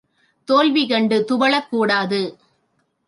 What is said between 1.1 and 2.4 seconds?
துவளக் கூடாது.